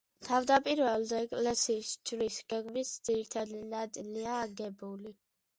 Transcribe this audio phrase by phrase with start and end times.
[0.27, 5.15] თავდაპირველად ეკლესიის ჯვრის გეგმის ძირითადი ნაწილია აგებული.